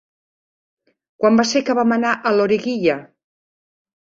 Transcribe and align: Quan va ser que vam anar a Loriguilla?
Quan 1.23 1.37
va 1.41 1.45
ser 1.49 1.63
que 1.67 1.75
vam 1.81 1.93
anar 1.99 2.15
a 2.15 2.33
Loriguilla? 2.39 2.97